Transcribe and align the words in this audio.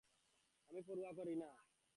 আমি 0.69 0.81
পরোয়া 0.87 1.11
করি 1.17 1.35
না। 1.35 1.49